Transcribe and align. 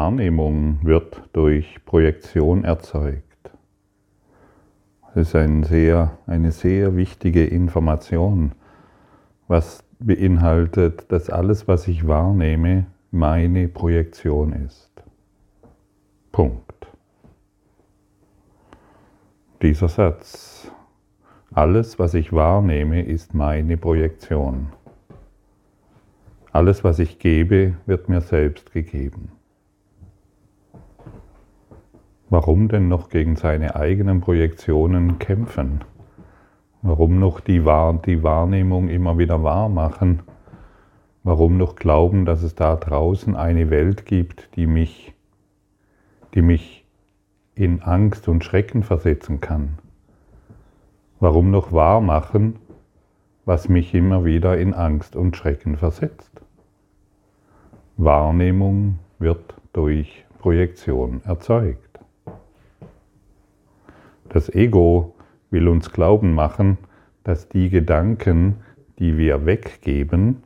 Wahrnehmung 0.00 0.78
wird 0.82 1.28
durch 1.34 1.84
Projektion 1.84 2.64
erzeugt. 2.64 3.50
Das 5.02 5.28
ist 5.28 5.36
ein 5.36 5.62
sehr, 5.62 6.16
eine 6.26 6.52
sehr 6.52 6.96
wichtige 6.96 7.44
Information, 7.44 8.52
was 9.46 9.84
beinhaltet, 9.98 11.12
dass 11.12 11.28
alles, 11.28 11.68
was 11.68 11.86
ich 11.86 12.08
wahrnehme, 12.08 12.86
meine 13.10 13.68
Projektion 13.68 14.54
ist. 14.54 14.90
Punkt. 16.32 16.86
Dieser 19.60 19.88
Satz. 19.88 20.72
Alles, 21.52 21.98
was 21.98 22.14
ich 22.14 22.32
wahrnehme, 22.32 23.02
ist 23.02 23.34
meine 23.34 23.76
Projektion. 23.76 24.68
Alles, 26.52 26.84
was 26.84 26.98
ich 27.00 27.18
gebe, 27.18 27.74
wird 27.84 28.08
mir 28.08 28.22
selbst 28.22 28.72
gegeben. 28.72 29.39
Warum 32.32 32.68
denn 32.68 32.86
noch 32.86 33.08
gegen 33.08 33.34
seine 33.34 33.74
eigenen 33.74 34.20
Projektionen 34.20 35.18
kämpfen? 35.18 35.80
Warum 36.80 37.18
noch 37.18 37.40
die, 37.40 37.64
Wahr 37.64 37.94
die 37.94 38.22
Wahrnehmung 38.22 38.88
immer 38.88 39.18
wieder 39.18 39.42
wahr 39.42 39.68
machen? 39.68 40.22
Warum 41.24 41.58
noch 41.58 41.74
glauben, 41.74 42.24
dass 42.26 42.44
es 42.44 42.54
da 42.54 42.76
draußen 42.76 43.34
eine 43.34 43.68
Welt 43.68 44.06
gibt, 44.06 44.54
die 44.54 44.68
mich, 44.68 45.12
die 46.34 46.42
mich 46.42 46.86
in 47.56 47.82
Angst 47.82 48.28
und 48.28 48.44
Schrecken 48.44 48.84
versetzen 48.84 49.40
kann? 49.40 49.78
Warum 51.18 51.50
noch 51.50 51.72
wahr 51.72 52.00
machen, 52.00 52.60
was 53.44 53.68
mich 53.68 53.92
immer 53.92 54.24
wieder 54.24 54.56
in 54.56 54.72
Angst 54.72 55.16
und 55.16 55.36
Schrecken 55.36 55.76
versetzt? 55.76 56.30
Wahrnehmung 57.96 59.00
wird 59.18 59.52
durch 59.72 60.24
Projektion 60.38 61.22
erzeugt. 61.24 61.89
Das 64.30 64.48
Ego 64.48 65.16
will 65.50 65.66
uns 65.68 65.90
glauben 65.90 66.34
machen, 66.34 66.78
dass 67.24 67.48
die 67.48 67.68
Gedanken, 67.68 68.56
die 69.00 69.18
wir 69.18 69.44
weggeben, 69.44 70.42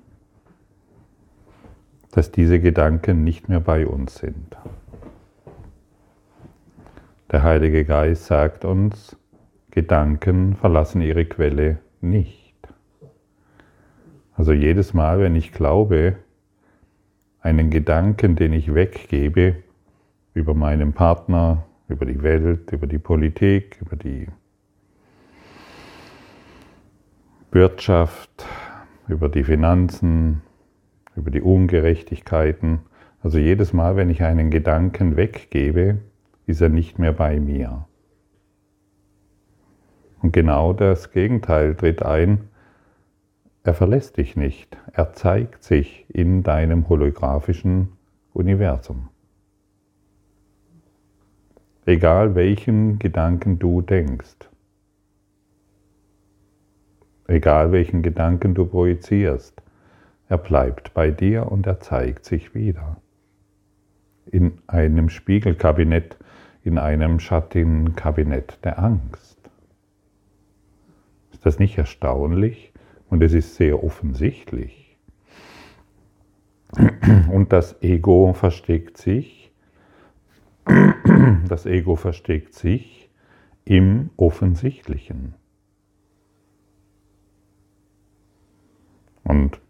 dass 2.10 2.32
diese 2.32 2.60
Gedanken 2.60 3.24
nicht 3.24 3.48
mehr 3.48 3.60
bei 3.60 3.86
uns 3.86 4.16
sind. 4.16 4.56
Der 7.30 7.42
Heilige 7.42 7.84
Geist 7.84 8.24
sagt 8.26 8.64
uns, 8.64 9.16
Gedanken 9.70 10.54
verlassen 10.54 11.02
ihre 11.02 11.26
Quelle 11.26 11.78
nicht. 12.00 12.54
Also 14.34 14.52
jedes 14.52 14.94
Mal, 14.94 15.20
wenn 15.20 15.34
ich 15.34 15.52
glaube, 15.52 16.16
einen 17.40 17.68
Gedanken, 17.68 18.34
den 18.34 18.54
ich 18.54 18.72
weggebe, 18.72 19.56
über 20.32 20.54
meinen 20.54 20.94
Partner, 20.94 21.66
über 21.88 22.06
die 22.06 22.22
Welt, 22.22 22.72
über 22.72 22.86
die 22.86 22.98
Politik, 22.98 23.78
über 23.80 23.96
die 23.96 24.28
Wirtschaft, 27.50 28.46
über 29.08 29.28
die 29.28 29.44
Finanzen, 29.44 30.42
über 31.14 31.30
die 31.30 31.40
Ungerechtigkeiten. 31.40 32.80
Also 33.22 33.38
jedes 33.38 33.72
Mal, 33.72 33.96
wenn 33.96 34.10
ich 34.10 34.22
einen 34.22 34.50
Gedanken 34.50 35.16
weggebe, 35.16 35.98
ist 36.46 36.60
er 36.60 36.68
nicht 36.68 36.98
mehr 36.98 37.12
bei 37.12 37.38
mir. 37.38 37.86
Und 40.20 40.32
genau 40.32 40.72
das 40.72 41.12
Gegenteil 41.12 41.74
tritt 41.74 42.02
ein. 42.02 42.48
Er 43.62 43.74
verlässt 43.74 44.16
dich 44.16 44.36
nicht. 44.36 44.76
Er 44.92 45.12
zeigt 45.12 45.62
sich 45.62 46.06
in 46.08 46.42
deinem 46.42 46.88
holographischen 46.88 47.92
Universum. 48.32 49.08
Egal 51.86 52.34
welchen 52.34 52.98
Gedanken 52.98 53.58
du 53.58 53.82
denkst, 53.82 54.48
egal 57.26 57.72
welchen 57.72 58.00
Gedanken 58.00 58.54
du 58.54 58.64
projizierst, 58.64 59.60
er 60.26 60.38
bleibt 60.38 60.94
bei 60.94 61.10
dir 61.10 61.52
und 61.52 61.66
er 61.66 61.80
zeigt 61.80 62.24
sich 62.24 62.54
wieder. 62.54 62.96
In 64.24 64.62
einem 64.66 65.10
Spiegelkabinett, 65.10 66.16
in 66.62 66.78
einem 66.78 67.20
Schattenkabinett 67.20 68.64
der 68.64 68.78
Angst. 68.78 69.38
Ist 71.32 71.44
das 71.44 71.58
nicht 71.58 71.76
erstaunlich? 71.76 72.72
Und 73.10 73.22
es 73.22 73.34
ist 73.34 73.56
sehr 73.56 73.84
offensichtlich. 73.84 74.96
Und 77.30 77.52
das 77.52 77.82
Ego 77.82 78.32
versteckt 78.32 78.96
sich 78.96 79.44
das 81.48 81.66
Ego 81.66 81.96
versteckt 81.96 82.54
sich 82.54 83.08
im 83.64 84.10
Offensichtlichen. 84.16 85.34
Und 89.24 89.60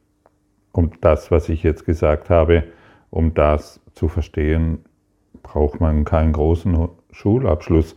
um 0.73 0.91
das, 1.01 1.31
was 1.31 1.49
ich 1.49 1.63
jetzt 1.63 1.85
gesagt 1.85 2.31
habe, 2.31 2.65
um 3.11 3.35
das 3.35 3.81
zu 3.95 4.09
verstehen, 4.09 4.85
braucht 5.43 5.81
man 5.81 6.05
keinen 6.05 6.33
großen 6.33 6.89
Schulabschluss 7.13 7.95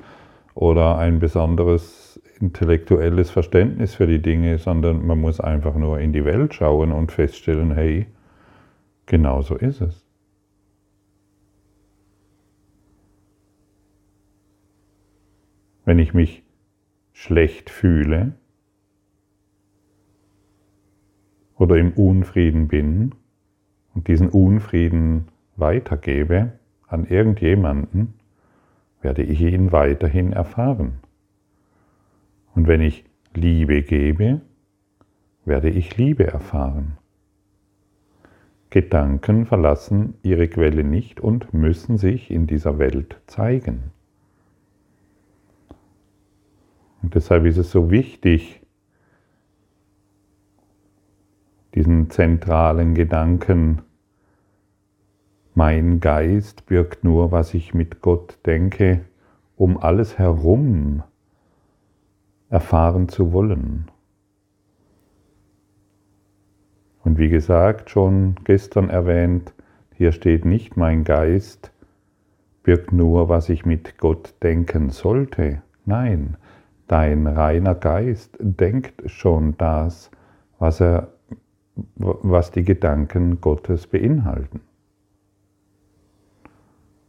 oder 0.53 0.97
ein 0.97 1.19
besonderes 1.19 2.21
intellektuelles 2.39 3.31
Verständnis 3.31 3.95
für 3.95 4.05
die 4.05 4.21
Dinge, 4.21 4.59
sondern 4.59 5.05
man 5.07 5.19
muss 5.19 5.39
einfach 5.39 5.73
nur 5.73 5.99
in 5.99 6.13
die 6.13 6.23
Welt 6.23 6.53
schauen 6.53 6.91
und 6.91 7.11
feststellen, 7.11 7.73
hey, 7.73 8.05
genau 9.07 9.41
so 9.41 9.55
ist 9.55 9.81
es. 9.81 10.06
Wenn 15.87 15.99
ich 15.99 16.13
mich 16.13 16.43
schlecht 17.13 17.69
fühle 17.69 18.33
oder 21.55 21.77
im 21.77 21.93
Unfrieden 21.93 22.67
bin 22.67 23.15
und 23.95 24.09
diesen 24.09 24.27
Unfrieden 24.27 25.29
weitergebe 25.55 26.51
an 26.87 27.05
irgendjemanden, 27.05 28.15
werde 29.01 29.23
ich 29.23 29.39
ihn 29.39 29.71
weiterhin 29.71 30.33
erfahren. 30.33 30.97
Und 32.53 32.67
wenn 32.67 32.81
ich 32.81 33.05
Liebe 33.33 33.81
gebe, 33.81 34.41
werde 35.45 35.69
ich 35.69 35.95
Liebe 35.95 36.27
erfahren. 36.27 36.97
Gedanken 38.71 39.45
verlassen 39.45 40.15
ihre 40.21 40.49
Quelle 40.49 40.83
nicht 40.83 41.21
und 41.21 41.53
müssen 41.53 41.97
sich 41.97 42.29
in 42.29 42.45
dieser 42.45 42.77
Welt 42.77 43.21
zeigen. 43.25 43.93
Und 47.01 47.15
deshalb 47.15 47.45
ist 47.45 47.57
es 47.57 47.71
so 47.71 47.91
wichtig, 47.91 48.61
diesen 51.75 52.09
zentralen 52.09 52.95
Gedanken, 52.95 53.81
mein 55.53 55.99
Geist 55.99 56.65
birgt 56.65 57.03
nur, 57.03 57.31
was 57.31 57.53
ich 57.53 57.73
mit 57.73 58.01
Gott 58.01 58.39
denke, 58.45 59.05
um 59.55 59.77
alles 59.77 60.17
herum 60.17 61.03
erfahren 62.49 63.09
zu 63.09 63.33
wollen. 63.33 63.89
Und 67.03 67.17
wie 67.17 67.29
gesagt, 67.29 67.89
schon 67.89 68.35
gestern 68.43 68.89
erwähnt, 68.89 69.53
hier 69.93 70.11
steht 70.11 70.45
nicht 70.45 70.77
mein 70.77 71.03
Geist 71.03 71.71
birgt 72.67 72.91
nur, 72.91 73.29
was 73.29 73.47
ich 73.47 73.65
mit 73.65 73.97
Gott 73.97 74.35
denken 74.43 74.89
sollte. 74.89 75.61
Nein, 75.85 76.35
Dein 76.87 77.27
reiner 77.27 77.75
Geist 77.75 78.37
denkt 78.39 79.09
schon 79.09 79.55
das, 79.57 80.09
was, 80.59 80.79
er, 80.79 81.09
was 81.95 82.51
die 82.51 82.63
Gedanken 82.63 83.41
Gottes 83.41 83.87
beinhalten. 83.87 84.61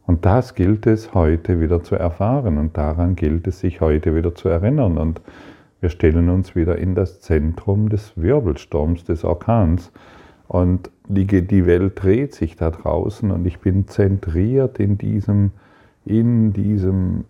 Und 0.05 0.25
das 0.25 0.55
gilt 0.55 0.87
es 0.87 1.13
heute 1.13 1.61
wieder 1.61 1.83
zu 1.83 1.95
erfahren 1.95 2.57
und 2.57 2.75
daran 2.77 3.15
gilt 3.15 3.47
es 3.47 3.59
sich 3.59 3.79
heute 3.79 4.15
wieder 4.15 4.33
zu 4.33 4.49
erinnern. 4.49 4.97
Und 4.97 5.21
wir 5.81 5.89
stellen 5.89 6.29
uns 6.29 6.55
wieder 6.55 6.77
in 6.77 6.95
das 6.95 7.21
Zentrum 7.21 7.89
des 7.89 8.13
Wirbelsturms, 8.17 9.03
des 9.03 9.23
Orkans. 9.23 9.91
Und 10.47 10.89
die, 11.07 11.25
die 11.25 11.65
Welt 11.67 12.03
dreht 12.03 12.33
sich 12.33 12.55
da 12.55 12.71
draußen 12.71 13.29
und 13.29 13.45
ich 13.45 13.59
bin 13.59 13.87
zentriert 13.87 14.79
in 14.79 14.97
diesem, 14.97 15.51
in 16.05 16.53
diesem 16.53 17.25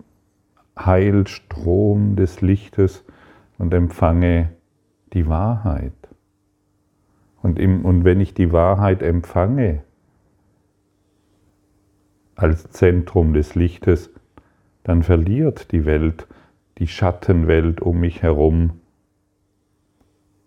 Heilstrom 0.85 2.15
des 2.15 2.41
Lichtes 2.41 3.05
und 3.57 3.73
empfange 3.73 4.51
die 5.13 5.27
Wahrheit. 5.27 5.93
Und, 7.41 7.59
im, 7.59 7.85
und 7.85 8.03
wenn 8.03 8.19
ich 8.19 8.33
die 8.33 8.51
Wahrheit 8.51 9.01
empfange 9.01 9.83
als 12.35 12.69
Zentrum 12.69 13.33
des 13.33 13.55
Lichtes, 13.55 14.11
dann 14.83 15.03
verliert 15.03 15.71
die 15.71 15.85
Welt, 15.85 16.27
die 16.77 16.87
Schattenwelt 16.87 17.81
um 17.81 17.99
mich 17.99 18.23
herum, 18.23 18.79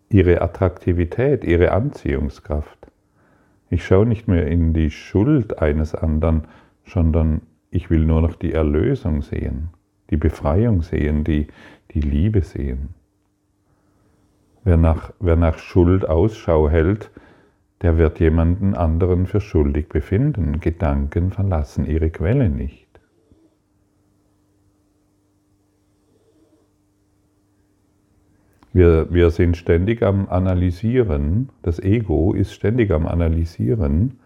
ihre 0.08 0.40
Attraktivität, 0.40 1.44
ihre 1.44 1.72
Anziehungskraft. 1.72 2.78
Ich 3.70 3.84
schaue 3.86 4.06
nicht 4.06 4.28
mehr 4.28 4.46
in 4.46 4.74
die 4.74 4.90
Schuld 4.90 5.58
eines 5.58 5.94
anderen, 5.94 6.42
sondern 6.86 7.42
ich 7.70 7.88
will 7.88 8.04
nur 8.04 8.20
noch 8.20 8.34
die 8.34 8.52
Erlösung 8.52 9.22
sehen, 9.22 9.70
die 10.12 10.18
Befreiung 10.18 10.82
sehen, 10.82 11.24
die, 11.24 11.48
die 11.92 12.02
Liebe 12.02 12.42
sehen. 12.42 12.90
Wer 14.62 14.76
nach, 14.76 15.12
wer 15.18 15.36
nach 15.36 15.58
Schuld 15.58 16.06
Ausschau 16.08 16.68
hält, 16.68 17.10
der 17.80 17.96
wird 17.96 18.20
jemanden 18.20 18.74
anderen 18.74 19.26
für 19.26 19.40
schuldig 19.40 19.88
befinden. 19.88 20.60
Gedanken 20.60 21.32
verlassen 21.32 21.86
ihre 21.86 22.10
Quelle 22.10 22.50
nicht. 22.50 22.86
Wir, 28.74 29.12
wir 29.12 29.30
sind 29.30 29.56
ständig 29.56 30.02
am 30.02 30.28
Analysieren, 30.28 31.48
das 31.62 31.78
Ego 31.78 32.32
ist 32.32 32.52
ständig 32.52 32.90
am 32.90 33.06
Analysieren, 33.06 34.18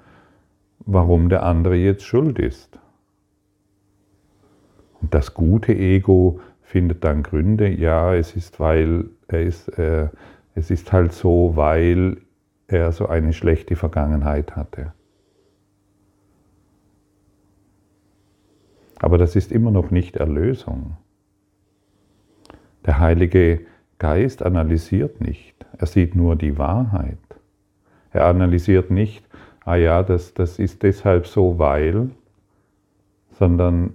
warum 0.80 1.28
der 1.28 1.44
andere 1.44 1.76
jetzt 1.76 2.04
schuld 2.04 2.38
ist. 2.38 2.78
Das 5.16 5.32
gute 5.32 5.74
Ego 5.74 6.40
findet 6.60 7.02
dann 7.02 7.22
Gründe, 7.22 7.70
ja, 7.70 8.14
es 8.14 8.36
ist, 8.36 8.60
weil 8.60 9.08
er 9.28 9.44
ist, 9.44 9.66
äh, 9.78 10.10
es 10.54 10.70
ist 10.70 10.92
halt 10.92 11.14
so, 11.14 11.52
weil 11.56 12.18
er 12.68 12.92
so 12.92 13.06
eine 13.06 13.32
schlechte 13.32 13.76
Vergangenheit 13.76 14.56
hatte. 14.56 14.92
Aber 18.98 19.16
das 19.16 19.36
ist 19.36 19.52
immer 19.52 19.70
noch 19.70 19.90
nicht 19.90 20.16
Erlösung. 20.16 20.98
Der 22.84 22.98
Heilige 22.98 23.62
Geist 23.98 24.42
analysiert 24.42 25.22
nicht, 25.22 25.64
er 25.78 25.86
sieht 25.86 26.14
nur 26.14 26.36
die 26.36 26.58
Wahrheit. 26.58 27.16
Er 28.12 28.26
analysiert 28.26 28.90
nicht, 28.90 29.24
ah 29.64 29.76
ja, 29.76 30.02
das, 30.02 30.34
das 30.34 30.58
ist 30.58 30.82
deshalb 30.82 31.26
so, 31.26 31.58
weil, 31.58 32.10
sondern 33.30 33.94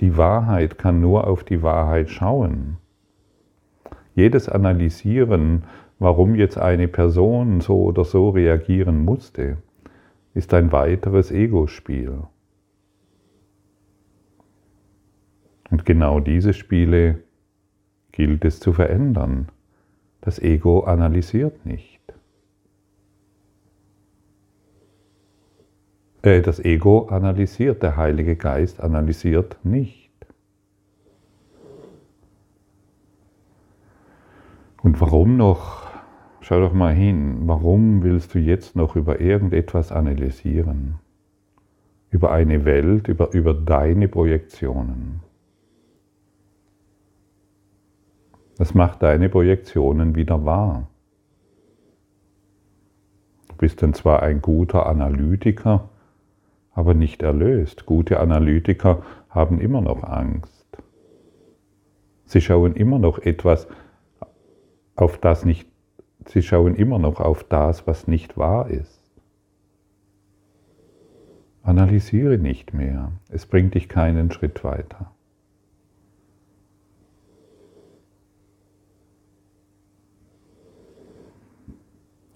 die 0.00 0.16
Wahrheit 0.16 0.78
kann 0.78 1.00
nur 1.00 1.26
auf 1.26 1.44
die 1.44 1.62
Wahrheit 1.62 2.10
schauen. 2.10 2.76
Jedes 4.14 4.48
Analysieren, 4.48 5.64
warum 5.98 6.34
jetzt 6.34 6.58
eine 6.58 6.88
Person 6.88 7.60
so 7.60 7.82
oder 7.82 8.04
so 8.04 8.30
reagieren 8.30 9.04
musste, 9.04 9.58
ist 10.34 10.54
ein 10.54 10.72
weiteres 10.72 11.30
Ego-Spiel. 11.30 12.22
Und 15.70 15.86
genau 15.86 16.20
diese 16.20 16.52
Spiele 16.52 17.22
gilt 18.12 18.44
es 18.44 18.60
zu 18.60 18.72
verändern. 18.72 19.48
Das 20.20 20.38
Ego 20.38 20.80
analysiert 20.80 21.64
nicht. 21.64 21.89
Äh, 26.22 26.42
das 26.42 26.58
Ego 26.60 27.08
analysiert, 27.08 27.82
der 27.82 27.96
Heilige 27.96 28.36
Geist 28.36 28.80
analysiert 28.80 29.58
nicht. 29.64 30.10
Und 34.82 35.00
warum 35.00 35.36
noch? 35.36 35.88
Schau 36.42 36.60
doch 36.60 36.72
mal 36.72 36.94
hin, 36.94 37.42
warum 37.46 38.02
willst 38.02 38.34
du 38.34 38.38
jetzt 38.38 38.74
noch 38.74 38.96
über 38.96 39.20
irgendetwas 39.20 39.92
analysieren? 39.92 40.98
Über 42.10 42.32
eine 42.32 42.64
Welt, 42.64 43.06
über, 43.08 43.32
über 43.32 43.54
deine 43.54 44.08
Projektionen. 44.08 45.20
Das 48.56 48.74
macht 48.74 49.02
deine 49.02 49.28
Projektionen 49.28 50.14
wieder 50.16 50.44
wahr. 50.44 50.88
Du 53.48 53.54
bist 53.56 53.82
dann 53.82 53.94
zwar 53.94 54.22
ein 54.22 54.42
guter 54.42 54.86
Analytiker, 54.86 55.88
aber 56.72 56.94
nicht 56.94 57.22
erlöst. 57.22 57.86
Gute 57.86 58.20
Analytiker 58.20 59.02
haben 59.28 59.60
immer 59.60 59.80
noch 59.80 60.02
Angst. 60.02 60.66
Sie 62.24 62.40
schauen 62.40 62.74
immer 62.74 62.98
noch 62.98 63.18
etwas, 63.18 63.66
auf 64.94 65.18
das 65.18 65.44
nicht, 65.44 65.68
sie 66.26 66.42
schauen 66.42 66.74
immer 66.76 66.98
noch 66.98 67.20
auf 67.20 67.42
das, 67.44 67.86
was 67.86 68.06
nicht 68.06 68.36
wahr 68.36 68.68
ist. 68.70 69.00
Analysiere 71.62 72.38
nicht 72.38 72.72
mehr, 72.72 73.12
es 73.28 73.46
bringt 73.46 73.74
dich 73.74 73.88
keinen 73.88 74.30
Schritt 74.30 74.62
weiter. 74.64 75.12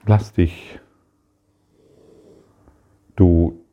Lass 0.07 0.33
dich, 0.35 0.79
du, 3.17 3.64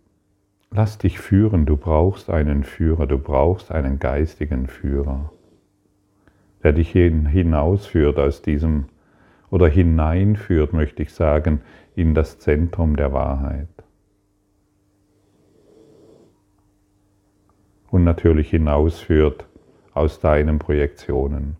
lass 0.73 0.97
dich 0.97 1.19
führen, 1.19 1.65
du 1.65 1.75
brauchst 1.75 2.29
einen 2.29 2.63
Führer, 2.63 3.05
du 3.05 3.17
brauchst 3.17 3.71
einen 3.71 3.99
geistigen 3.99 4.67
Führer, 4.67 5.31
der 6.63 6.73
dich 6.73 6.91
hinausführt 6.91 8.17
aus 8.17 8.41
diesem, 8.41 8.85
oder 9.49 9.67
hineinführt, 9.67 10.71
möchte 10.71 11.03
ich 11.03 11.13
sagen, 11.13 11.61
in 11.93 12.15
das 12.15 12.39
Zentrum 12.39 12.95
der 12.95 13.11
Wahrheit. 13.11 13.67
Und 17.89 18.05
natürlich 18.05 18.49
hinausführt 18.49 19.45
aus 19.93 20.21
deinen 20.21 20.57
Projektionen. 20.57 21.57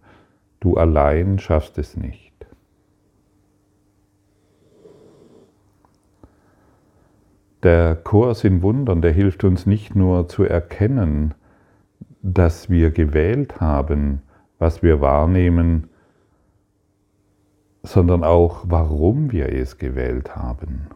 Du 0.61 0.77
allein 0.77 1.37
schaffst 1.39 1.77
es 1.77 1.97
nicht. 1.97 2.20
Der 7.63 7.95
Kurs 7.95 8.43
in 8.43 8.63
Wundern, 8.63 9.01
der 9.01 9.11
hilft 9.11 9.43
uns 9.43 9.65
nicht 9.65 9.95
nur 9.95 10.27
zu 10.27 10.43
erkennen, 10.43 11.35
dass 12.23 12.69
wir 12.69 12.91
gewählt 12.91 13.61
haben, 13.61 14.21
was 14.57 14.81
wir 14.81 15.01
wahrnehmen, 15.01 15.89
sondern 17.83 18.23
auch, 18.23 18.65
warum 18.67 19.31
wir 19.31 19.49
es 19.49 19.77
gewählt 19.77 20.35
haben. 20.35 20.87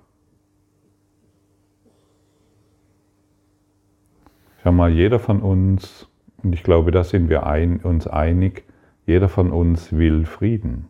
Schau 4.64 4.72
mal, 4.72 4.92
jeder 4.92 5.20
von 5.20 5.42
uns, 5.42 6.08
und 6.42 6.54
ich 6.54 6.64
glaube, 6.64 6.90
da 6.90 7.04
sind 7.04 7.30
wir 7.30 7.46
ein, 7.46 7.78
uns 7.82 8.08
einig, 8.08 8.64
jeder 9.06 9.30
von 9.30 9.52
uns 9.52 9.94
will 9.94 10.26
Frieden. 10.26 10.88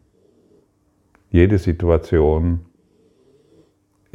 Jede 1.30 1.58
Situation 1.58 2.62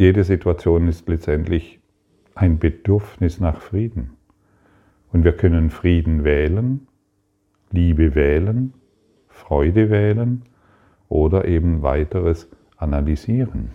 jede 0.01 0.25
Situation 0.25 0.89
ist 0.89 1.07
letztendlich 1.11 1.79
ein 2.35 2.59
Bedürfnis 2.59 3.39
nach 3.39 3.61
Frieden. 3.61 4.17
Und 5.13 5.25
wir 5.25 5.37
können 5.37 5.69
Frieden 5.69 6.25
wählen, 6.25 6.89
Liebe 7.71 8.15
wählen, 8.15 8.73
Freude 9.29 9.91
wählen 9.91 10.47
oder 11.11 11.45
eben 11.45 11.83
weiteres 11.83 12.49
analysieren. 12.79 13.73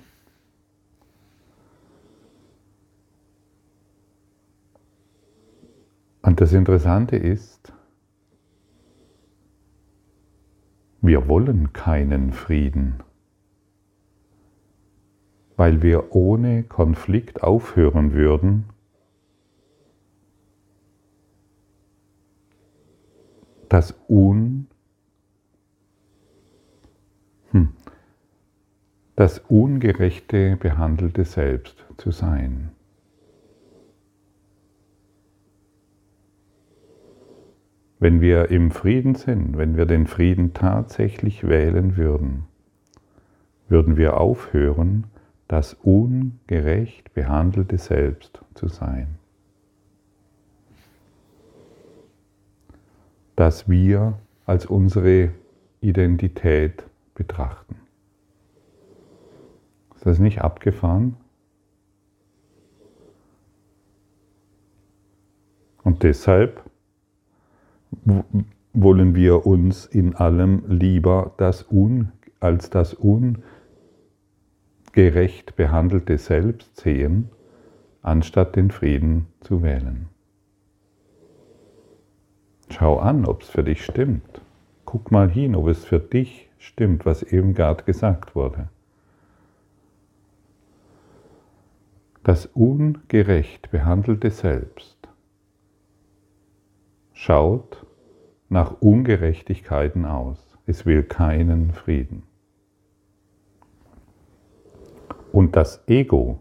Und 6.24 6.42
das 6.42 6.54
Interessante 6.54 7.18
ist, 7.18 7.72
wir 11.02 11.28
wollen 11.28 11.72
keinen 11.72 12.34
Frieden 12.34 13.04
weil 15.58 15.82
wir 15.82 16.16
ohne 16.16 16.64
Konflikt 16.64 17.44
aufhören 17.44 18.14
würden, 18.14 18.66
das 23.70 23.96
Un, 24.08 24.68
hm, 27.52 27.70
das 29.16 29.40
ungerechte 29.40 30.58
behandelte 30.58 31.24
Selbst 31.24 31.86
zu 31.98 32.12
sein. 32.12 32.72
Wenn 37.98 38.20
wir 38.20 38.52
im 38.52 38.72
Frieden 38.72 39.16
sind, 39.16 39.58
wenn 39.58 39.78
wir 39.78 39.86
den 39.86 40.06
Frieden 40.06 40.54
tatsächlich 40.54 41.48
wählen 41.48 41.96
würden, 41.96 42.44
würden 43.70 43.98
wir 43.98 44.20
aufhören, 44.20 45.06
das 45.48 45.74
ungerecht 45.76 47.14
behandelte 47.14 47.78
Selbst 47.78 48.42
zu 48.56 48.68
sein. 48.68 49.16
Das 53.36 53.70
wir 53.70 54.18
als 54.46 54.66
unsere 54.66 55.32
Identität 55.82 56.84
betrachten. 57.14 57.76
Ist 59.96 60.06
das 60.06 60.20
nicht 60.20 60.42
abgefahren? 60.42 61.18
Und 65.84 66.02
deshalb 66.02 66.64
wollen 68.74 69.16
wir 69.16 69.46
uns 69.46 69.86
in 69.86 70.16
allem 70.16 70.64
lieber 70.68 71.34
das 71.38 71.72
Un, 71.72 72.12
als 72.40 72.70
das 72.70 72.98
Un 73.00 73.44
gerecht 74.96 75.58
behandelte 75.58 76.18
Selbst 76.18 76.78
sehen, 76.78 77.28
anstatt 78.02 78.56
den 78.56 78.72
Frieden 78.72 79.28
zu 79.42 79.62
wählen. 79.62 80.08
Schau 82.70 83.00
an, 83.00 83.26
ob 83.26 83.42
es 83.42 83.50
für 83.50 83.66
dich 83.66 83.84
stimmt. 83.84 84.40
Guck 84.86 85.12
mal 85.12 85.30
hin, 85.30 85.54
ob 85.54 85.68
es 85.68 85.84
für 85.84 86.00
dich 86.00 86.50
stimmt, 86.60 87.06
was 87.06 87.24
eben 87.24 87.54
gerade 87.54 87.84
gesagt 87.84 88.36
wurde. 88.36 88.70
Das 92.24 92.46
ungerecht 92.46 93.72
behandelte 93.72 94.32
Selbst 94.32 95.10
schaut 97.12 97.86
nach 98.48 98.80
Ungerechtigkeiten 98.80 100.06
aus. 100.06 100.58
Es 100.66 100.86
will 100.86 101.04
keinen 101.04 101.74
Frieden. 101.74 102.24
Und 105.36 105.58
das 105.58 105.84
Ego, 105.88 106.40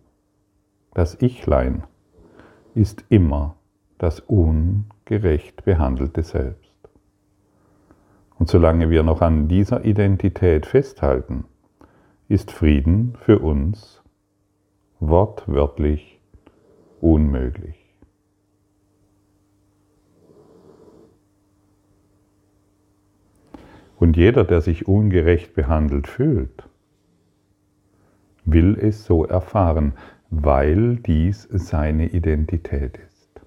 das 0.92 1.20
Ichlein, 1.20 1.82
ist 2.76 3.04
immer 3.08 3.56
das 3.98 4.20
ungerecht 4.20 5.64
behandelte 5.64 6.22
Selbst. 6.22 6.70
Und 8.38 8.48
solange 8.48 8.90
wir 8.90 9.02
noch 9.02 9.20
an 9.20 9.48
dieser 9.48 9.84
Identität 9.84 10.64
festhalten, 10.64 11.44
ist 12.28 12.52
Frieden 12.52 13.16
für 13.18 13.40
uns 13.40 14.00
wortwörtlich 15.00 16.20
unmöglich. 17.00 17.92
Und 23.98 24.16
jeder, 24.16 24.44
der 24.44 24.60
sich 24.60 24.86
ungerecht 24.86 25.52
behandelt 25.54 26.06
fühlt, 26.06 26.68
will 28.44 28.78
es 28.78 29.04
so 29.04 29.24
erfahren, 29.24 29.94
weil 30.30 30.96
dies 30.96 31.48
seine 31.50 32.08
Identität 32.08 32.98
ist. 32.98 33.40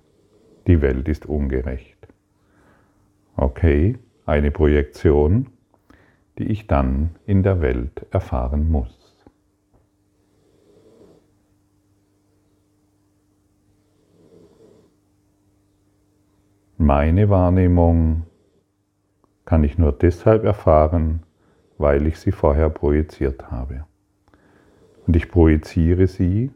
Die 0.67 0.81
Welt 0.81 1.07
ist 1.07 1.25
ungerecht. 1.25 1.97
Okay, 3.35 3.97
eine 4.25 4.51
Projektion, 4.51 5.47
die 6.37 6.45
ich 6.45 6.67
dann 6.67 7.11
in 7.25 7.43
der 7.43 7.61
Welt 7.61 8.05
erfahren 8.11 8.69
muss. 8.69 9.25
Meine 16.79 17.29
Wahrnehmung 17.29 18.23
kann 19.45 19.63
ich 19.63 19.77
nur 19.77 19.91
deshalb 19.91 20.43
erfahren, 20.43 21.23
weil 21.77 22.05
ich 22.05 22.19
sie 22.19 22.31
vorher 22.31 22.69
projiziert 22.69 23.49
habe. 23.49 23.85
Und 25.07 25.15
ich 25.15 25.29
projiziere 25.29 26.07
sie, 26.07 26.51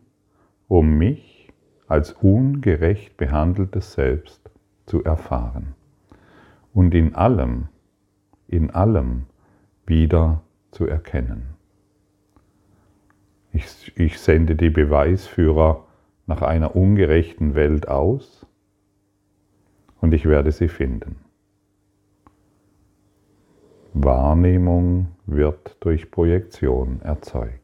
um 0.67 0.97
mich 0.97 1.53
als 1.87 2.11
ungerecht 2.11 3.15
behandeltes 3.17 3.93
Selbst 3.93 4.51
zu 4.85 5.03
erfahren 5.03 5.73
und 6.73 6.93
in 6.93 7.15
allem, 7.15 7.69
in 8.47 8.69
allem 8.71 9.23
wieder 9.85 10.41
zu 10.71 10.85
erkennen. 10.85 11.55
Ich, 13.53 13.93
ich 13.97 14.19
sende 14.19 14.55
die 14.55 14.69
Beweisführer 14.69 15.85
nach 16.27 16.41
einer 16.41 16.75
ungerechten 16.75 17.55
Welt 17.55 17.87
aus 17.87 18.45
und 19.99 20.13
ich 20.13 20.25
werde 20.25 20.51
sie 20.51 20.67
finden. 20.67 21.17
Wahrnehmung 23.93 25.07
wird 25.25 25.77
durch 25.81 26.11
Projektion 26.11 27.01
erzeugt. 27.01 27.60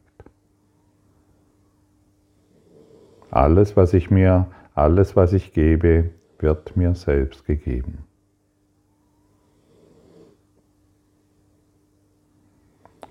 Alles, 3.32 3.76
was 3.76 3.94
ich 3.94 4.10
mir, 4.10 4.48
alles, 4.74 5.16
was 5.16 5.34
ich 5.34 5.54
gebe, 5.54 6.12
wird 6.40 6.78
mir 6.78 6.96
selbst 6.96 7.46
gegeben. 7.46 8.00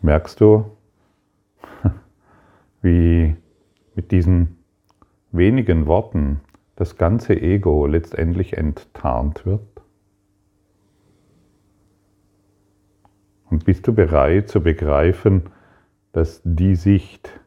Merkst 0.00 0.40
du, 0.40 0.70
wie 2.82 3.36
mit 3.94 4.12
diesen 4.12 4.58
wenigen 5.32 5.86
Worten 5.86 6.40
das 6.76 6.96
ganze 6.96 7.34
Ego 7.34 7.86
letztendlich 7.86 8.56
enttarnt 8.56 9.44
wird? 9.44 9.62
Und 13.50 13.64
bist 13.64 13.86
du 13.86 13.94
bereit 13.94 14.48
zu 14.48 14.62
begreifen, 14.62 15.50
dass 16.12 16.40
die 16.44 16.76
Sicht, 16.76 17.40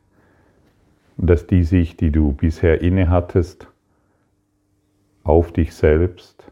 dass 1.21 1.47
die 1.47 1.63
Sicht, 1.63 1.99
die 1.99 2.11
du 2.11 2.31
bisher 2.31 2.81
innehattest, 2.81 3.67
auf 5.23 5.51
dich 5.51 5.75
selbst 5.75 6.49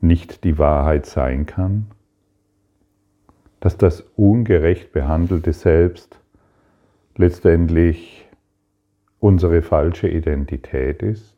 nicht 0.00 0.42
die 0.44 0.58
Wahrheit 0.58 1.06
sein 1.06 1.44
kann? 1.44 1.86
Dass 3.60 3.76
das 3.76 4.00
ungerecht 4.16 4.92
behandelte 4.92 5.52
Selbst 5.52 6.18
letztendlich 7.16 8.26
unsere 9.18 9.62
falsche 9.62 10.08
Identität 10.08 11.02
ist? 11.02 11.36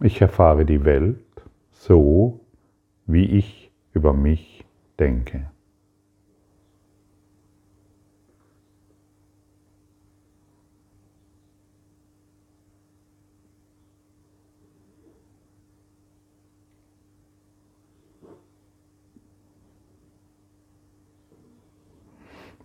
Ich 0.00 0.20
erfahre 0.20 0.64
die 0.64 0.84
Welt 0.84 1.18
so, 1.70 2.40
wie 3.06 3.26
ich 3.26 3.70
über 3.92 4.12
mich 4.12 4.64
denke. 4.98 5.51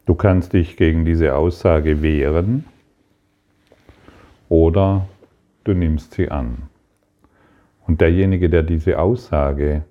Du 0.08 0.16
kannst 0.16 0.54
dich 0.54 0.78
gegen 0.78 1.04
diese 1.04 1.36
Aussage 1.36 2.02
wehren 2.02 2.64
oder 4.48 5.06
du 5.66 5.74
nimmst 5.74 6.14
sie 6.14 6.32
an. 6.32 6.70
Und 7.86 8.00
derjenige, 8.00 8.50
der 8.50 8.64
diese 8.64 9.00
Aussage 9.00 9.84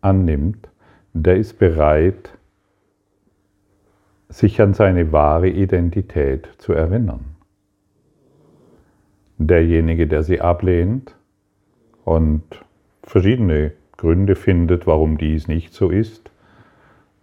annimmt, 0.00 0.68
der 1.12 1.36
ist 1.36 1.60
bereit, 1.60 2.36
sich 4.28 4.60
an 4.60 4.74
seine 4.74 5.12
wahre 5.12 5.48
Identität 5.48 6.48
zu 6.58 6.72
erinnern. 6.72 7.36
Derjenige, 9.38 10.08
der 10.08 10.24
sie 10.24 10.40
ablehnt 10.40 11.14
und 12.04 12.42
verschiedene 13.04 13.72
Gründe 13.96 14.34
findet, 14.34 14.88
warum 14.88 15.16
dies 15.16 15.46
nicht 15.46 15.74
so 15.74 15.90
ist, 15.90 16.31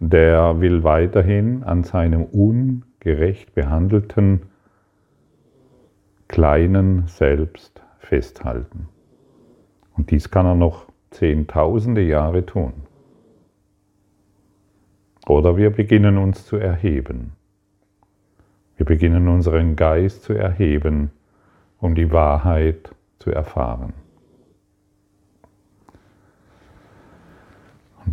der 0.00 0.60
will 0.60 0.82
weiterhin 0.82 1.62
an 1.62 1.84
seinem 1.84 2.24
ungerecht 2.24 3.54
behandelten 3.54 4.42
kleinen 6.26 7.06
Selbst 7.06 7.82
festhalten. 7.98 8.88
Und 9.96 10.10
dies 10.10 10.30
kann 10.30 10.46
er 10.46 10.54
noch 10.54 10.86
zehntausende 11.10 12.00
Jahre 12.00 12.46
tun. 12.46 12.72
Oder 15.26 15.58
wir 15.58 15.70
beginnen 15.70 16.16
uns 16.16 16.46
zu 16.46 16.56
erheben. 16.56 17.32
Wir 18.76 18.86
beginnen 18.86 19.28
unseren 19.28 19.76
Geist 19.76 20.22
zu 20.22 20.32
erheben, 20.32 21.10
um 21.78 21.94
die 21.94 22.10
Wahrheit 22.10 22.94
zu 23.18 23.30
erfahren. 23.30 23.92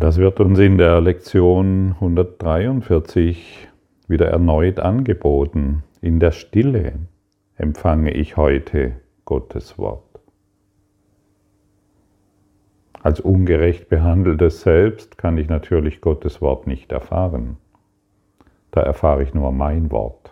Das 0.00 0.18
wird 0.18 0.38
uns 0.38 0.58
in 0.60 0.78
der 0.78 1.00
Lektion 1.00 1.92
143 1.94 3.68
wieder 4.06 4.28
erneut 4.28 4.78
angeboten. 4.78 5.82
In 6.00 6.20
der 6.20 6.30
Stille 6.30 6.92
empfange 7.56 8.12
ich 8.12 8.36
heute 8.36 8.92
Gottes 9.24 9.76
Wort. 9.76 10.04
Als 13.02 13.20
ungerecht 13.20 13.88
behandeltes 13.88 14.60
Selbst 14.60 15.18
kann 15.18 15.36
ich 15.36 15.48
natürlich 15.48 16.00
Gottes 16.00 16.40
Wort 16.40 16.66
nicht 16.68 16.92
erfahren. 16.92 17.56
Da 18.70 18.82
erfahre 18.82 19.24
ich 19.24 19.34
nur 19.34 19.50
mein 19.50 19.90
Wort 19.90 20.30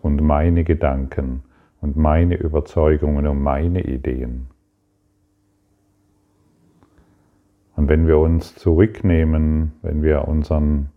und 0.00 0.22
meine 0.22 0.64
Gedanken 0.64 1.42
und 1.82 1.96
meine 1.96 2.36
Überzeugungen 2.36 3.26
und 3.26 3.42
meine 3.42 3.82
Ideen. 3.82 4.48
Und 7.76 7.88
wenn 7.88 8.06
wir 8.06 8.18
uns 8.18 8.54
zurücknehmen, 8.54 9.72
wenn 9.82 10.02
wir 10.02 10.26
unseren, 10.26 10.88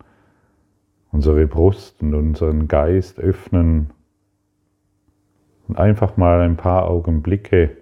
unsere 1.11 1.45
Brust 1.45 2.01
und 2.01 2.13
unseren 2.13 2.67
Geist 2.67 3.19
öffnen 3.19 3.91
und 5.67 5.77
einfach 5.77 6.17
mal 6.17 6.41
ein 6.41 6.55
paar 6.55 6.89
Augenblicke 6.89 7.77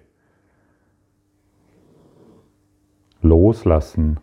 loslassen. 3.22 4.20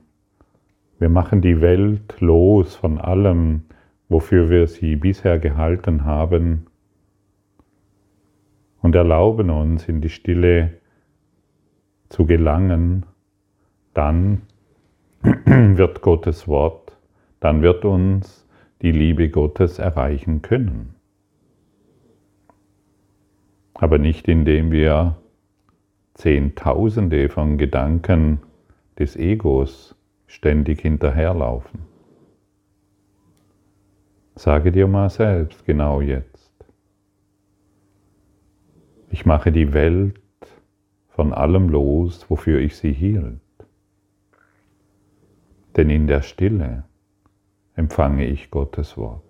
Wir 1.00 1.10
machen 1.10 1.41
die 1.41 1.62
Welt 1.62 2.20
los 2.20 2.75
von 2.75 3.00
allem, 3.00 3.63
wofür 4.08 4.50
wir 4.50 4.67
sie 4.67 4.96
bisher 4.96 5.39
gehalten 5.39 6.05
haben, 6.05 6.67
und 8.82 8.94
erlauben 8.94 9.50
uns 9.50 9.89
in 9.89 10.00
die 10.00 10.10
Stille 10.10 10.75
zu 12.10 12.25
gelangen, 12.25 13.05
dann 13.96 14.44
wird 15.46 16.01
Gottes 16.01 16.48
Wort, 16.48 16.96
dann 17.39 17.63
wird 17.63 17.84
uns 17.84 18.48
die 18.84 18.91
Liebe 18.91 19.29
Gottes 19.29 19.79
erreichen 19.79 20.44
können. 20.44 20.94
Aber 23.74 23.98
nicht 23.98 24.27
indem 24.27 24.72
wir 24.72 25.15
Zehntausende 26.13 27.27
von 27.29 27.58
Gedanken 27.58 28.39
des 29.00 29.15
Egos 29.15 29.96
ständig 30.27 30.82
hinterherlaufen. 30.82 31.82
Sage 34.36 34.72
dir 34.72 34.88
mal 34.88 35.10
selbst 35.10 35.65
genau 35.65 36.01
jetzt. 36.01 36.53
Ich 39.10 39.25
mache 39.25 39.51
die 39.51 39.74
Welt 39.74 40.22
von 41.10 41.34
allem 41.34 41.70
los, 41.70 42.29
wofür 42.29 42.60
ich 42.60 42.77
sie 42.77 42.94
hielt. 42.94 43.39
Denn 45.75 45.89
in 45.89 46.08
der 46.08 46.22
Stille 46.22 46.86
empfange 47.75 48.25
ich 48.25 48.50
Gottes 48.50 48.98
Wort. 48.98 49.24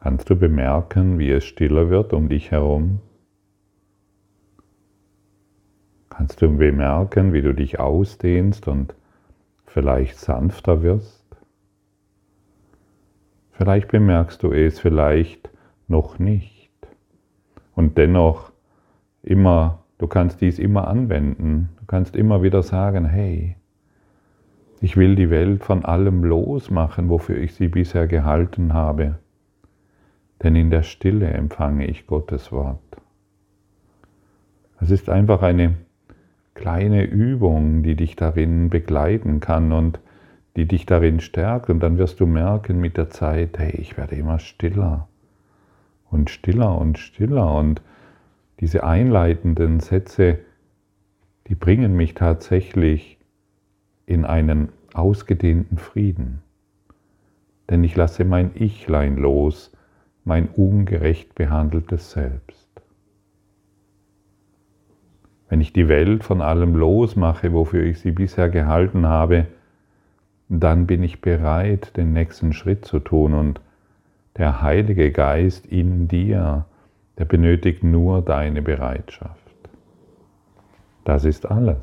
Kannst 0.00 0.30
du 0.30 0.36
bemerken, 0.36 1.18
wie 1.18 1.30
es 1.30 1.44
stiller 1.44 1.90
wird 1.90 2.12
um 2.12 2.28
dich 2.28 2.50
herum? 2.50 3.00
Kannst 6.08 6.40
du 6.40 6.56
bemerken, 6.56 7.32
wie 7.32 7.42
du 7.42 7.52
dich 7.52 7.78
ausdehnst 7.78 8.68
und 8.68 8.94
vielleicht 9.68 10.18
sanfter 10.18 10.82
wirst? 10.82 11.24
Vielleicht 13.52 13.88
bemerkst 13.88 14.42
du 14.42 14.52
es, 14.52 14.78
vielleicht 14.78 15.50
noch 15.88 16.18
nicht. 16.18 16.70
Und 17.74 17.98
dennoch 17.98 18.52
immer, 19.22 19.84
du 19.98 20.06
kannst 20.06 20.40
dies 20.40 20.58
immer 20.58 20.88
anwenden. 20.88 21.70
Du 21.80 21.86
kannst 21.86 22.16
immer 22.16 22.42
wieder 22.42 22.62
sagen, 22.62 23.04
hey, 23.04 23.56
ich 24.80 24.96
will 24.96 25.16
die 25.16 25.30
Welt 25.30 25.64
von 25.64 25.84
allem 25.84 26.22
losmachen, 26.24 27.08
wofür 27.08 27.38
ich 27.38 27.54
sie 27.54 27.68
bisher 27.68 28.06
gehalten 28.06 28.74
habe 28.74 29.18
denn 30.42 30.56
in 30.56 30.70
der 30.70 30.82
Stille 30.82 31.28
empfange 31.28 31.86
ich 31.86 32.06
Gottes 32.06 32.52
Wort. 32.52 32.78
Es 34.80 34.90
ist 34.90 35.08
einfach 35.08 35.42
eine 35.42 35.74
kleine 36.58 37.04
Übung, 37.04 37.84
die 37.84 37.94
dich 37.94 38.16
darin 38.16 38.68
begleiten 38.68 39.38
kann 39.38 39.70
und 39.70 40.00
die 40.56 40.66
dich 40.66 40.86
darin 40.86 41.20
stärkt. 41.20 41.70
Und 41.70 41.80
dann 41.80 41.98
wirst 41.98 42.18
du 42.18 42.26
merken 42.26 42.80
mit 42.80 42.96
der 42.96 43.10
Zeit, 43.10 43.58
hey, 43.58 43.70
ich 43.76 43.96
werde 43.96 44.16
immer 44.16 44.40
stiller 44.40 45.08
und 46.10 46.30
stiller 46.30 46.76
und 46.76 46.98
stiller. 46.98 47.54
Und 47.54 47.80
diese 48.58 48.82
einleitenden 48.82 49.78
Sätze, 49.78 50.40
die 51.46 51.54
bringen 51.54 51.94
mich 51.94 52.14
tatsächlich 52.14 53.18
in 54.06 54.24
einen 54.24 54.70
ausgedehnten 54.94 55.78
Frieden. 55.78 56.42
Denn 57.70 57.84
ich 57.84 57.94
lasse 57.94 58.24
mein 58.24 58.50
Ichlein 58.56 59.16
los, 59.16 59.70
mein 60.24 60.48
ungerecht 60.48 61.36
behandeltes 61.36 62.10
Selbst. 62.10 62.68
Wenn 65.48 65.60
ich 65.60 65.72
die 65.72 65.88
Welt 65.88 66.24
von 66.24 66.42
allem 66.42 66.74
losmache, 66.74 67.52
wofür 67.52 67.84
ich 67.84 68.00
sie 68.00 68.10
bisher 68.10 68.48
gehalten 68.50 69.06
habe, 69.06 69.46
dann 70.48 70.86
bin 70.86 71.02
ich 71.02 71.20
bereit, 71.20 71.96
den 71.96 72.12
nächsten 72.12 72.52
Schritt 72.52 72.84
zu 72.84 72.98
tun 72.98 73.34
und 73.34 73.60
der 74.36 74.62
Heilige 74.62 75.10
Geist 75.10 75.66
in 75.66 76.08
dir, 76.08 76.66
der 77.18 77.24
benötigt 77.24 77.82
nur 77.82 78.22
deine 78.22 78.62
Bereitschaft. 78.62 79.38
Das 81.04 81.24
ist 81.24 81.50
alles. 81.50 81.78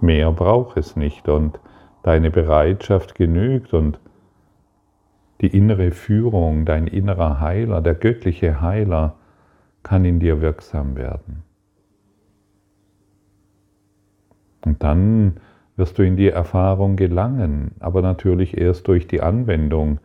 Mehr 0.00 0.32
braucht 0.32 0.76
es 0.76 0.96
nicht 0.96 1.28
und 1.28 1.60
deine 2.02 2.30
Bereitschaft 2.30 3.14
genügt 3.14 3.72
und 3.72 4.00
die 5.40 5.56
innere 5.56 5.92
Führung, 5.92 6.64
dein 6.64 6.86
innerer 6.86 7.40
Heiler, 7.40 7.80
der 7.80 7.94
göttliche 7.94 8.60
Heiler 8.60 9.14
kann 9.82 10.04
in 10.04 10.18
dir 10.18 10.40
wirksam 10.40 10.96
werden. 10.96 11.42
Und 14.64 14.82
dann 14.82 15.40
wirst 15.76 15.98
du 15.98 16.02
in 16.02 16.16
die 16.16 16.28
Erfahrung 16.28 16.96
gelangen, 16.96 17.72
aber 17.80 18.02
natürlich 18.02 18.56
erst 18.56 18.88
durch 18.88 19.06
die 19.06 19.20
Anwendung. 19.20 19.98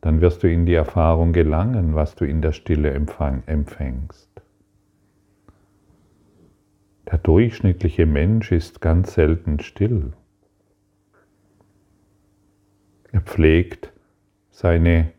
Dann 0.00 0.20
wirst 0.20 0.42
du 0.42 0.50
in 0.50 0.66
die 0.66 0.74
Erfahrung 0.74 1.32
gelangen, 1.32 1.94
was 1.94 2.14
du 2.16 2.24
in 2.24 2.42
der 2.42 2.52
Stille 2.52 2.90
empfängst. 2.90 4.30
Der 7.10 7.18
durchschnittliche 7.18 8.06
Mensch 8.06 8.52
ist 8.52 8.80
ganz 8.80 9.14
selten 9.14 9.60
still. 9.60 10.12
Er 13.12 13.20
pflegt 13.20 13.92
seine, 14.50 15.12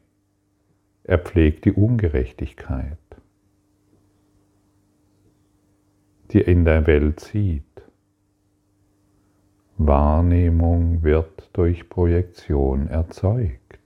er 1.04 1.20
pflegt 1.20 1.66
die 1.66 1.72
Ungerechtigkeit, 1.72 2.98
die 6.32 6.42
er 6.42 6.48
in 6.48 6.66
der 6.66 6.88
Welt 6.88 7.20
sieht. 7.20 7.83
Wahrnehmung 9.78 11.04
wird 11.04 11.50
durch 11.54 11.90
Projektion 11.90 12.88
erzeugt, 12.88 13.80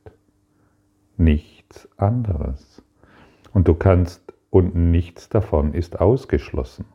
nichts 1.18 1.90
anderes. 1.98 2.84
Und 3.54 3.68
du 3.68 3.74
kannst, 3.74 4.34
und 4.50 4.76
nichts 4.76 5.30
davon 5.30 5.74
ist 5.74 6.00
ausgeschlossen. 6.00 6.86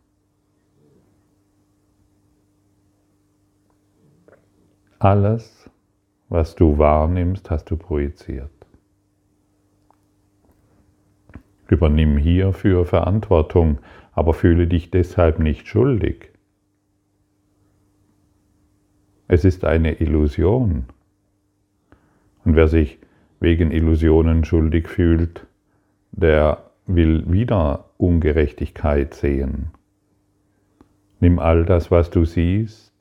Alles 4.99 5.63
was 6.33 6.55
du 6.55 6.79
wahrnimmst, 6.79 7.51
hast 7.51 7.71
du 7.71 7.77
projiziert. 7.77 8.51
Übernimm 11.69 12.17
hierfür 12.17 12.87
Verantwortung, 12.87 13.81
aber 14.13 14.33
fühle 14.33 14.67
dich 14.67 14.91
deshalb 14.91 15.39
nicht 15.39 15.69
schuldig. 15.69 16.32
Es 19.33 19.47
ist 19.47 19.64
eine 19.64 19.95
Illusion. 19.95 20.85
Und 22.45 22.55
wer 22.55 22.68
sich 22.68 22.99
wegen 23.40 23.71
Illusionen 23.71 24.45
schuldig 24.45 24.88
fühlt, 24.88 25.47
der 26.11 26.64
will 26.87 27.25
wieder 27.33 27.87
Ungerechtigkeit 27.97 29.14
sehen. 29.14 29.68
Nimm 31.18 31.38
all 31.38 31.64
das, 31.64 31.90
was 31.90 32.11
du 32.11 32.27
siehst, 32.27 32.92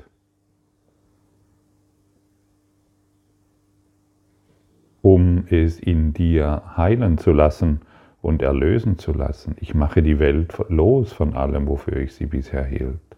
um 5.02 5.44
es 5.50 5.82
in 5.82 6.14
dir 6.14 6.64
heilen 6.78 7.18
zu 7.18 7.34
lassen 7.34 7.82
und 8.22 8.42
erlösen 8.42 8.98
zu 8.98 9.12
lassen. 9.12 9.58
Ich 9.60 9.76
mache 9.76 10.02
die 10.02 10.20
Welt 10.20 10.56
los 10.70 11.12
von 11.12 11.36
allem, 11.36 11.68
wofür 11.68 11.98
ich 11.98 12.14
sie 12.14 12.28
bisher 12.28 12.64
hielt. 12.64 13.11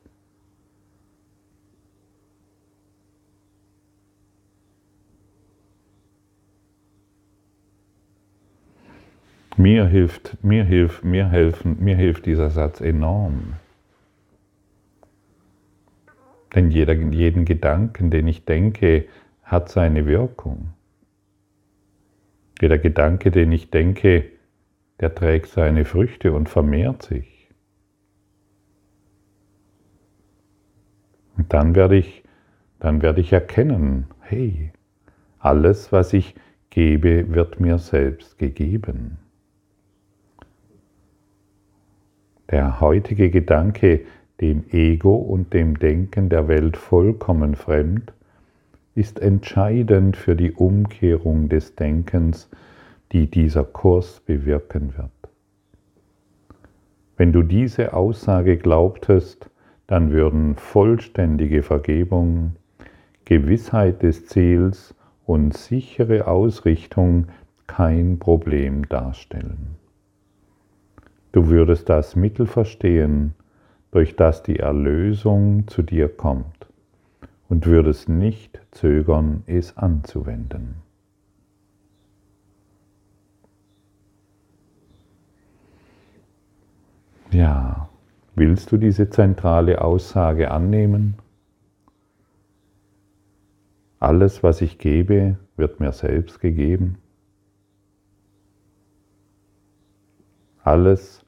Mir 9.56 9.86
hilft, 9.86 10.44
mir 10.44 10.64
hilft, 10.64 11.04
mir 11.04 11.30
helfen, 11.30 11.78
mir 11.80 11.96
hilft 11.96 12.26
dieser 12.26 12.50
Satz 12.50 12.82
enorm. 12.82 13.54
Denn 16.56 16.72
jeder, 16.72 16.94
jeden 16.94 17.46
Gedanken, 17.46 18.10
den 18.10 18.28
ich 18.28 18.46
denke, 18.46 19.06
hat 19.44 19.70
seine 19.70 20.06
Wirkung. 20.08 20.74
Jeder 22.62 22.78
Gedanke, 22.78 23.30
den 23.30 23.52
ich 23.52 23.70
denke, 23.70 24.26
der 25.00 25.14
trägt 25.14 25.48
seine 25.48 25.86
Früchte 25.86 26.34
und 26.34 26.50
vermehrt 26.50 27.04
sich. 27.04 27.50
Und 31.38 31.54
dann 31.54 31.76
werde 31.76 31.98
ich, 31.98 32.24
dann 32.80 33.02
werde 33.02 33.22
ich 33.22 33.34
erkennen, 33.34 34.08
hey, 34.22 34.72
alles, 35.40 35.92
was 35.92 36.14
ich 36.14 36.36
gebe, 36.70 37.34
wird 37.34 37.60
mir 37.60 37.78
selbst 37.78 38.38
gegeben. 38.38 39.18
Der 42.54 42.80
heutige 42.80 43.32
Gedanke, 43.32 44.02
dem 44.40 44.66
Ego 44.70 45.16
und 45.16 45.56
dem 45.56 45.80
Denken 45.80 46.30
der 46.30 46.48
Welt 46.48 46.78
vollkommen 46.78 47.56
fremd, 47.56 48.14
ist 48.94 49.20
entscheidend 49.20 50.16
für 50.16 50.36
die 50.36 50.52
Umkehrung 50.52 51.50
des 51.50 51.76
Denkens, 51.76 52.52
die 53.12 53.26
dieser 53.26 53.64
Kurs 53.64 54.20
bewirken 54.20 54.94
wird. 54.96 55.10
Wenn 57.18 57.34
du 57.34 57.42
diese 57.42 57.96
Aussage 57.96 58.58
glaubtest, 58.58 59.50
dann 59.88 60.12
würden 60.12 60.54
vollständige 60.56 61.64
Vergebung, 61.64 62.52
Gewissheit 63.26 64.04
des 64.04 64.28
Ziels 64.28 64.94
und 65.26 65.58
sichere 65.58 66.28
Ausrichtung 66.28 67.30
kein 67.66 68.20
Problem 68.20 68.88
darstellen. 68.90 69.83
Du 71.34 71.48
würdest 71.48 71.90
das 71.90 72.16
Mittel 72.16 72.46
verstehen, 72.46 73.34
durch 73.90 74.16
das 74.16 74.44
die 74.44 74.60
Erlösung 74.60 75.68
zu 75.68 75.82
dir 75.82 76.08
kommt 76.08 76.68
und 77.50 77.66
würdest 77.66 78.08
nicht 78.08 78.62
zögern, 78.70 79.42
es 79.48 79.76
anzuwenden. 79.76 80.76
Ja, 87.32 87.90
willst 88.36 88.72
du 88.72 88.78
diese 88.78 89.10
zentrale 89.10 89.82
Aussage 89.82 90.52
annehmen? 90.52 91.16
Alles, 94.00 94.44
was 94.44 94.62
ich 94.62 94.78
gebe, 94.78 95.40
wird 95.58 95.80
mir 95.80 95.94
selbst 95.94 96.40
gegeben. 96.42 97.00
Alles, 100.62 101.23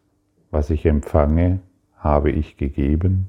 was 0.56 0.70
ich 0.70 0.86
empfange, 0.86 1.60
habe 1.98 2.32
ich 2.32 2.56
gegeben. 2.56 3.28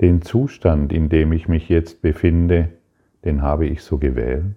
Den 0.00 0.22
Zustand, 0.22 0.94
in 0.94 1.10
dem 1.10 1.32
ich 1.32 1.46
mich 1.46 1.68
jetzt 1.68 2.00
befinde, 2.00 2.70
den 3.22 3.42
habe 3.42 3.66
ich 3.66 3.82
so 3.82 3.98
gewählt. 3.98 4.56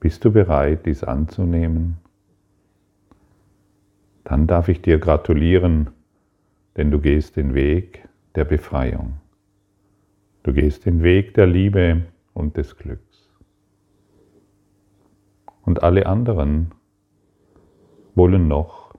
Bist 0.00 0.24
du 0.24 0.32
bereit, 0.32 0.84
dies 0.84 1.04
anzunehmen? 1.04 1.98
Dann 4.24 4.48
darf 4.48 4.68
ich 4.68 4.82
dir 4.82 4.98
gratulieren, 4.98 5.90
denn 6.76 6.90
du 6.90 6.98
gehst 6.98 7.36
den 7.36 7.54
Weg 7.54 8.08
der 8.34 8.46
Befreiung. 8.46 9.18
Du 10.42 10.52
gehst 10.52 10.86
den 10.86 11.04
Weg 11.04 11.34
der 11.34 11.46
Liebe 11.46 12.02
und 12.34 12.56
des 12.56 12.76
Glücks. 12.76 13.05
Und 15.66 15.82
alle 15.82 16.06
anderen 16.06 16.72
wollen 18.14 18.48
noch 18.48 18.94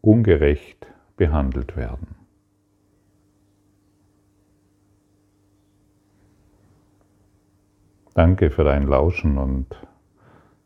ungerecht 0.00 0.88
behandelt 1.16 1.76
werden. 1.76 2.16
Danke 8.14 8.50
für 8.50 8.64
dein 8.64 8.86
Lauschen 8.86 9.38
und 9.38 9.66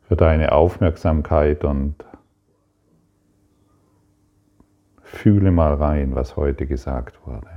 für 0.01 0.15
deine 0.15 0.51
Aufmerksamkeit 0.53 1.63
und 1.63 1.95
fühle 5.01 5.51
mal 5.51 5.73
rein, 5.73 6.15
was 6.15 6.35
heute 6.35 6.65
gesagt 6.67 7.25
wurde. 7.25 7.56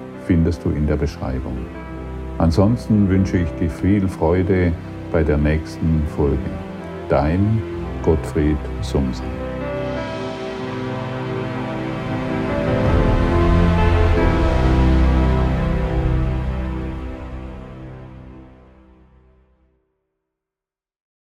findest 0.25 0.63
du 0.65 0.69
in 0.69 0.87
der 0.87 0.97
Beschreibung. 0.97 1.57
Ansonsten 2.37 3.09
wünsche 3.09 3.37
ich 3.37 3.49
dir 3.59 3.69
viel 3.69 4.07
Freude 4.07 4.71
bei 5.11 5.23
der 5.23 5.37
nächsten 5.37 6.03
Folge. 6.15 6.37
Dein 7.09 7.61
Gottfried 8.03 8.57
Sumsen. 8.81 9.40